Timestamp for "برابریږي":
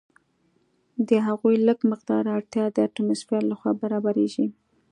3.81-4.47